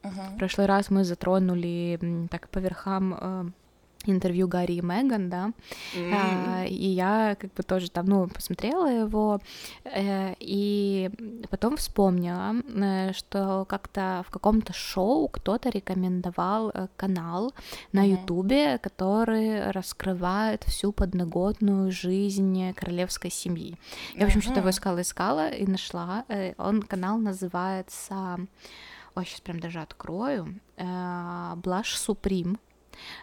[0.03, 0.31] ага.
[0.35, 3.45] в прошлый раз мы затронули так по верхам э,
[4.13, 5.53] интервью Гарри и Меган, да,
[5.95, 6.15] mm-hmm.
[6.15, 9.41] а, и я как бы тоже там, ну, посмотрела его,
[9.85, 11.11] э, и
[11.51, 17.53] потом вспомнила, э, что как-то в каком-то шоу кто-то рекомендовал э, канал
[17.93, 18.79] на Ютубе, mm-hmm.
[18.79, 23.77] который раскрывает всю подноготную жизнь королевской семьи.
[24.15, 24.43] Я, в общем, mm-hmm.
[24.43, 26.25] что-то его искала, искала и нашла.
[26.29, 28.39] Э, он, канал называется...
[29.17, 30.61] Ой, сейчас прям даже открою.
[30.77, 32.59] Э, Blush Supreme.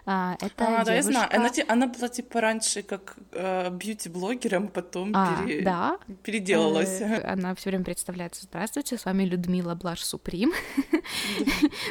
[0.06, 0.86] А, это а, девушка...
[0.86, 1.30] да, я знаю.
[1.34, 5.62] Она, она была типа раньше как э, бьюти-блогером, потом а, пере...
[5.62, 5.98] да?
[6.24, 7.02] переделалась.
[7.02, 8.44] Э, она все время представляется.
[8.44, 10.52] Здравствуйте, с вами Людмила Blush Supreme.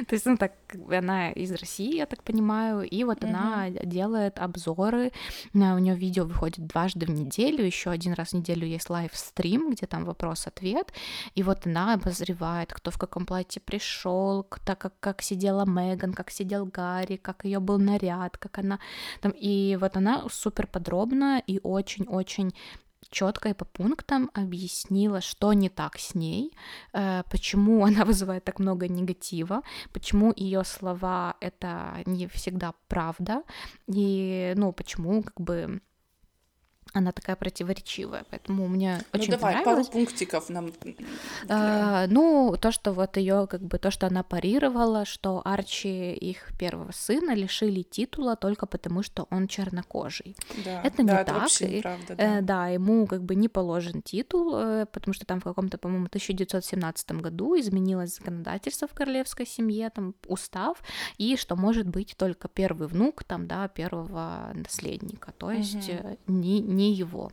[0.07, 0.53] То есть, ну так,
[0.91, 5.13] она из России, я так понимаю, и вот она делает обзоры.
[5.53, 9.71] У нее видео выходит дважды в неделю, еще один раз в неделю есть live stream,
[9.71, 10.93] где там вопрос-ответ,
[11.35, 16.31] и вот она обозревает, кто в каком платье пришел, так как, как сидела Меган, как
[16.31, 18.79] сидел Гарри, как ее был наряд, как она
[19.21, 22.53] там, и вот она супер подробно и очень-очень
[23.11, 26.53] четко и по пунктам объяснила, что не так с ней,
[26.93, 33.43] э, почему она вызывает так много негатива, почему ее слова это не всегда правда,
[33.89, 35.81] и ну почему как бы
[36.93, 39.89] она такая противоречивая, поэтому мне ну, очень давай, понравилось.
[39.89, 40.73] пару пунктиков нам.
[41.49, 46.51] А, ну, то, что вот ее, как бы, то, что она парировала, что Арчи, их
[46.59, 50.37] первого сына, лишили титула только потому, что он чернокожий.
[50.65, 51.47] Да, это не да, так.
[51.47, 52.39] Это и, неправда, да.
[52.39, 56.07] Э, да, ему как бы не положен титул, э, потому что там в каком-то, по-моему,
[56.07, 60.83] 1917 году изменилось законодательство в королевской семье, там устав,
[61.19, 66.19] и что может быть только первый внук, там, да, первого наследника, то есть угу.
[66.27, 67.31] не, не его.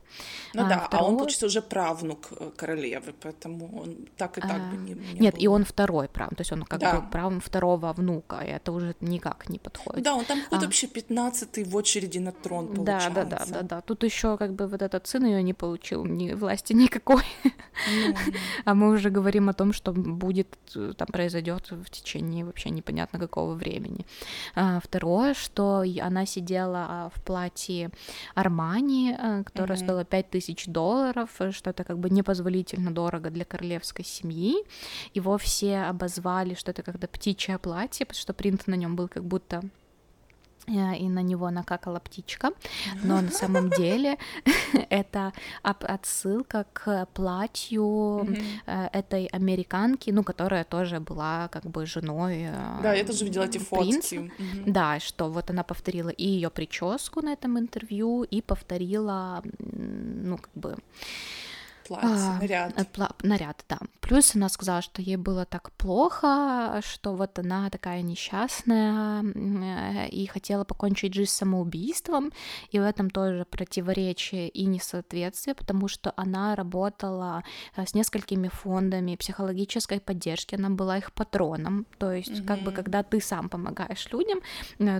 [0.53, 1.07] Ну а, да, второго...
[1.07, 4.71] а он, получится, уже правнук э, королевы, поэтому он так и так а...
[4.71, 5.43] бы не, не Нет, был.
[5.43, 6.99] и он второй прав, то есть он как да.
[6.99, 10.03] бы прав второго внука, и это уже никак не подходит.
[10.03, 10.59] Да, он там а...
[10.59, 13.09] вообще пятнадцатый в очереди на трон получается.
[13.09, 13.81] Да, да, да, да, да.
[13.81, 17.23] Тут еще как бы вот этот сын ее не получил ни власти никакой.
[17.43, 18.15] Ну,
[18.65, 23.19] а мы уже говорим о том, что будет э, там произойдет в течение вообще непонятно
[23.19, 24.05] какого времени.
[24.55, 27.89] А, второе, что она сидела а, в платье
[28.35, 29.83] Армани, э, которая mm-hmm.
[29.83, 34.55] стоила 5000 долларов, э, что это как бы непозволительно дорого для королевской семьи.
[35.13, 39.23] Его все обозвали, что это когда птичье платье, потому что принт на нем был как
[39.23, 39.61] будто
[40.67, 42.51] и на него накакала птичка,
[43.03, 44.17] но на самом деле
[44.89, 48.27] это отсылка к платью
[48.65, 53.45] э, этой американки, ну, которая тоже была как бы женой э, Да, я тоже видела
[53.45, 54.31] эти фотки.
[54.65, 60.51] Да, что вот она повторила и ее прическу на этом интервью, и повторила, ну, как
[60.53, 60.77] бы
[61.87, 62.73] платье, а, наряд.
[62.77, 63.79] Э, пла- наряд, да.
[64.01, 70.25] Плюс она сказала, что ей было так плохо, что вот она такая несчастная э, и
[70.27, 72.31] хотела покончить жизнь самоубийством,
[72.71, 77.43] и в этом тоже противоречие и несоответствие, потому что она работала
[77.75, 82.45] э, с несколькими фондами психологической поддержки, она была их патроном, то есть mm-hmm.
[82.45, 84.39] как бы когда ты сам помогаешь людям,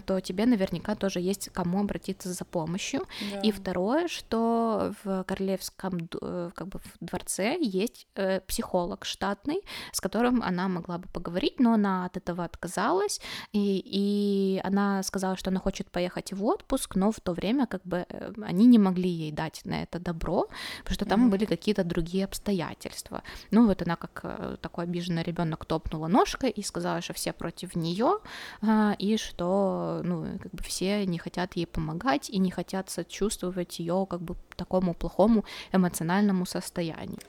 [0.06, 3.02] то тебе наверняка тоже есть кому обратиться за помощью.
[3.21, 3.41] Yeah.
[3.43, 6.08] И второе, что в королевском
[6.56, 9.61] как бы в дворце есть э, психолог штатный,
[9.91, 15.35] с которым она могла бы поговорить, но она от этого отказалась, и, и она сказала,
[15.37, 18.79] что она хочет поехать в отпуск, но в то время как бы э, они не
[18.79, 20.47] могли ей дать на это добро,
[20.79, 21.31] потому что там mm-hmm.
[21.31, 23.23] были какие-то другие обстоятельства.
[23.51, 27.75] Ну вот она как э, такой обиженный ребенок топнула ножкой и сказала, что все против
[27.75, 28.19] нее,
[28.61, 33.79] э, и что ну как бы все не хотят ей помогать и не хотят сочувствовать
[33.79, 36.66] ее как бы такому плохому эмоциональному состоянию.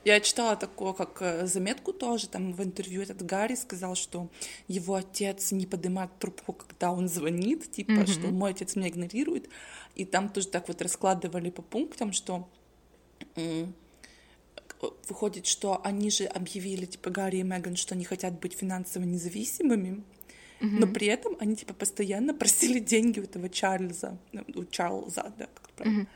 [0.05, 4.29] Я читала такое, как э, заметку тоже, там в интервью этот Гарри сказал, что
[4.66, 8.12] его отец не поднимает трубку, когда он звонит, типа, mm-hmm.
[8.12, 9.48] что мой отец меня игнорирует,
[9.94, 12.48] и там тоже так вот раскладывали по пунктам, что
[15.09, 20.03] выходит, что они же объявили, типа, Гарри и Меган, что они хотят быть финансово независимыми,
[20.61, 20.79] mm-hmm.
[20.79, 25.48] но при этом они, типа, постоянно просили деньги у этого Чарльза, ну, у Чарльза, да,
[25.55, 26.07] как правильно.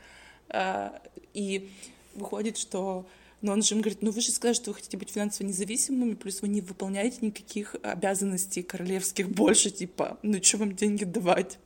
[0.49, 1.01] Mm-hmm.
[1.33, 1.71] И
[2.15, 3.05] выходит, что
[3.43, 6.13] но он же им говорит, ну вы же сказали, что вы хотите быть финансово независимыми,
[6.13, 11.59] плюс вы не выполняете никаких обязанностей королевских больше, типа, ну что вам деньги давать?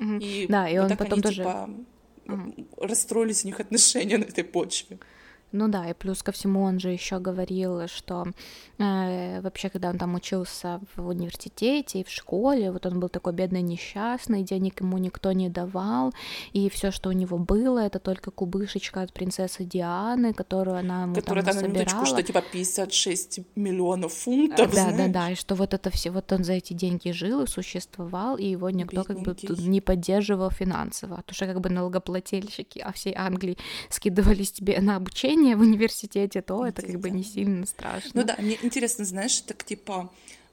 [0.00, 0.20] Mm-hmm.
[0.20, 1.36] И да, и вот он так потом они, тоже...
[1.36, 1.70] типа,
[2.26, 2.86] mm-hmm.
[2.86, 4.98] расстроились у них отношения на этой почве.
[5.52, 8.26] Ну да, и плюс ко всему он же еще говорил, что
[8.78, 13.32] э, вообще, когда он там учился в университете и в школе, вот он был такой
[13.32, 16.12] бедный, несчастный, денег ему никто не давал,
[16.52, 21.14] и все, что у него было, это только кубышечка от принцессы Дианы, которую она ему
[21.14, 21.84] Которая там, там собирала.
[21.86, 24.96] Минуточку, что типа 56 миллионов фунтов, Да, знаешь?
[24.96, 28.36] да, да, и что вот это все, вот он за эти деньги жил и существовал,
[28.36, 29.48] и его никто Бедненький.
[29.48, 33.56] как бы не поддерживал финансово, потому что как бы налогоплательщики а всей Англии
[33.88, 38.10] скидывались тебе на обучение, обучение в университете, то это как бы не сильно страшно.
[38.14, 40.10] Ну да, мне интересно, знаешь, так типа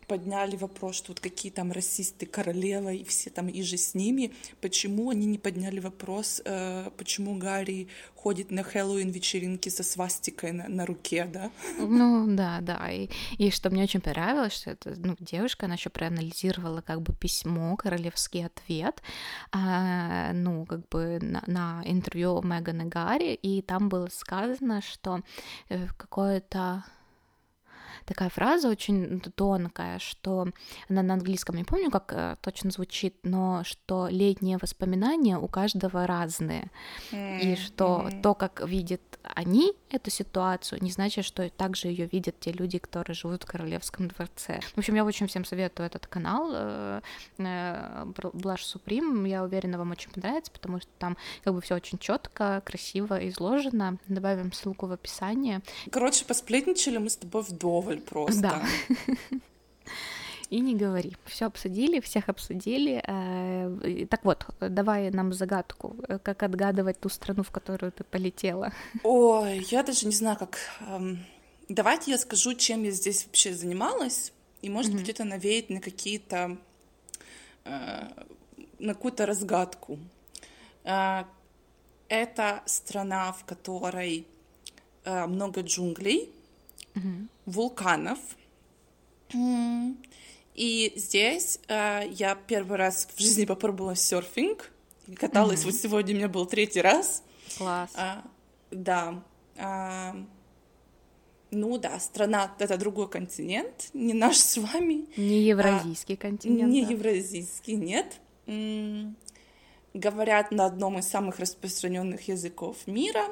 [0.08, 4.32] подняли вопрос, что вот какие там расисты королева и все там и же с ними,
[4.62, 10.68] почему они не подняли вопрос, э, почему Гарри ходит на Хэллоуин вечеринки со свастикой на,
[10.68, 11.52] на руке, да?
[11.78, 15.90] Ну да, да, и, и что мне очень понравилось, что это, ну, девушка, она еще
[15.90, 19.02] проанализировала как бы письмо, королевский ответ,
[19.54, 25.22] э, ну, как бы на, на интервью Меган и Гарри, и там было сказано, что
[25.70, 26.84] э, какое-то
[28.06, 30.48] такая фраза очень тонкая, что
[30.90, 36.08] она на английском не помню, как э, точно звучит, но что летние воспоминания у каждого
[36.08, 36.72] разные,
[37.12, 37.40] mm-hmm.
[37.40, 42.52] и что то, как видят они эту ситуацию, не значит, что также ее видят те
[42.52, 44.60] люди, которые живут в королевском дворце.
[44.76, 47.02] В общем, я очень всем советую этот канал э,
[47.38, 49.28] Blush Supreme.
[49.28, 53.98] Я уверена, вам очень понравится, потому что там как бы все очень четко, красиво изложено.
[54.08, 55.62] Добавим ссылку в описании.
[55.92, 58.42] Короче, посплетничали мы с тобой вдоволь просто.
[58.42, 58.66] Да.
[60.50, 61.16] И не говори.
[61.26, 63.04] Все обсудили, всех обсудили.
[63.06, 68.72] Э, так вот, давай нам загадку, как отгадывать ту страну, в которую ты полетела.
[69.04, 70.58] Ой, я даже не знаю, как.
[70.88, 71.26] Эм,
[71.68, 74.32] давайте я скажу, чем я здесь вообще занималась,
[74.62, 75.00] и может mm-hmm.
[75.00, 76.58] быть это навеет на какие-то
[77.66, 78.08] э,
[78.80, 80.00] на какую-то разгадку.
[80.84, 81.24] Э,
[82.08, 84.28] это страна, в которой
[85.06, 86.32] много джунглей,
[86.96, 87.28] mm-hmm.
[87.46, 88.20] вулканов.
[90.56, 94.72] И здесь э, я первый раз в жизни попробовала серфинг.
[95.16, 95.66] Каталась mm-hmm.
[95.66, 97.24] вот сегодня, у меня был третий раз.
[97.58, 97.92] Класс.
[97.96, 98.24] А,
[98.72, 99.22] да.
[99.58, 100.16] А,
[101.52, 105.06] ну да, страна это другой континент, не наш с вами.
[105.18, 106.72] Не евразийский а, континент.
[106.72, 106.92] Не да.
[106.92, 108.20] евразийский, нет.
[108.48, 109.16] М-
[109.94, 113.26] говорят на одном из самых распространенных языков мира.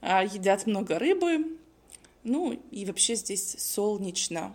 [0.00, 1.58] А, едят много рыбы.
[2.24, 4.54] Ну и вообще здесь солнечно.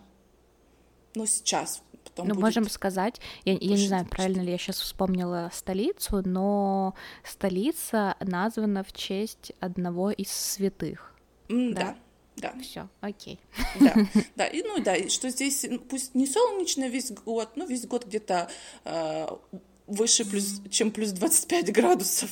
[1.16, 2.28] Ну сейчас потом.
[2.28, 2.44] Ну, будет...
[2.44, 8.84] можем сказать, я, я не знаю, правильно ли я сейчас вспомнила столицу, но столица названа
[8.84, 11.14] в честь одного из святых.
[11.50, 11.98] Mm, да.
[12.38, 12.54] Да.
[12.62, 13.40] Все, окей.
[13.80, 13.96] Да,
[14.36, 18.06] да, и ну да, и что здесь пусть не солнечно весь год, но весь год
[18.06, 18.48] где-то
[18.86, 19.28] э,
[19.88, 22.30] выше плюс, чем плюс 25 градусов.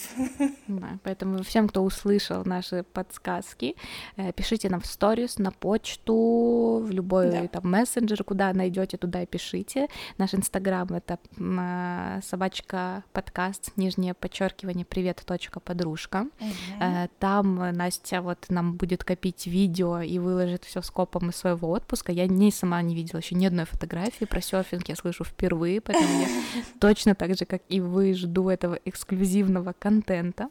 [0.68, 3.76] Да, поэтому всем, кто услышал наши подсказки,
[4.18, 7.48] э, пишите нам в сторис, на почту, в любой да.
[7.48, 9.88] там мессенджер, куда найдете, туда и пишите.
[10.18, 16.28] Наш инстаграм это э, собачка подкаст, нижнее подчеркивание привет точка подружка.
[16.40, 17.10] Угу.
[17.20, 22.12] Там Настя вот нам будет копить видео и выложит все скопом из своего отпуска.
[22.12, 26.22] Я не сама не видела еще ни одной фотографии про серфинг, я слышу впервые, поэтому
[26.22, 26.28] я
[26.80, 30.50] точно так же же, как и вы, жду этого эксклюзивного контента.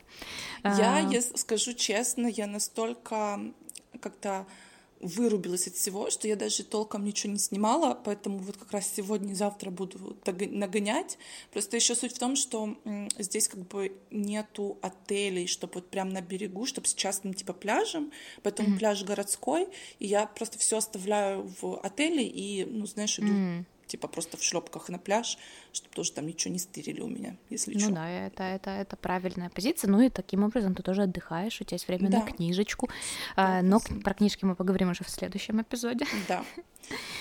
[0.64, 1.36] Я, а...
[1.36, 3.40] скажу честно, я настолько
[4.00, 4.46] как-то
[5.00, 9.32] вырубилась от всего, что я даже толком ничего не снимала, поэтому вот как раз сегодня
[9.32, 11.18] и завтра буду нагонять.
[11.52, 12.76] Просто еще суть в том, что
[13.18, 18.12] здесь как бы нету отелей, чтобы вот прям на берегу, чтобы с частным типа пляжем,
[18.42, 18.78] поэтому mm-hmm.
[18.78, 19.68] пляж городской,
[19.98, 24.42] и я просто все оставляю в отеле и, ну, знаешь, иду mm-hmm типа просто в
[24.42, 25.38] шлепках на пляж,
[25.72, 27.88] чтобы тоже там ничего не стырили у меня, если ну что.
[27.90, 29.90] Ну да, это, это, это правильная позиция.
[29.90, 32.20] Ну и таким образом ты тоже отдыхаешь, у тебя есть время да.
[32.20, 32.88] на книжечку.
[33.36, 36.06] Да, а, но про книжки мы поговорим уже в следующем эпизоде.
[36.28, 36.44] Да,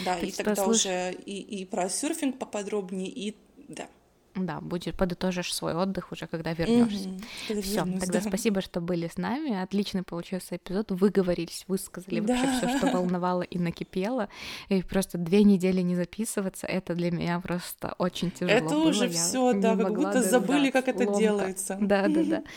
[0.06, 3.38] да, и тогда уже и, и про серфинг поподробнее, и
[3.68, 3.88] да.
[4.36, 7.10] Да, будет подытожишь свой отдых уже, когда вернешься.
[7.50, 7.62] Mm-hmm.
[7.62, 8.22] Все, тогда да.
[8.22, 9.62] спасибо, что были с нами.
[9.62, 10.92] Отличный получился эпизод.
[10.92, 12.36] Выговорились, высказали да.
[12.36, 14.30] вообще все, что волновало и накипело.
[14.70, 18.52] И просто две недели не записываться, это для меня просто очень тяжело.
[18.52, 18.90] Это было.
[18.90, 21.20] уже все, да, как будто забыли, как это ломка.
[21.20, 21.78] делается.
[21.80, 22.44] Да, да, да.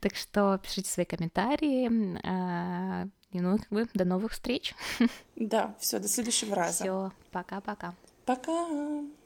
[0.00, 1.90] Так что пишите свои комментарии.
[2.24, 4.74] А, и ну, как бы до новых встреч.
[5.34, 6.84] Да, все, до следующего раза.
[6.84, 7.94] Все, пока-пока.
[8.24, 8.52] Пока.
[8.52, 9.02] -пока.
[9.02, 9.17] пока.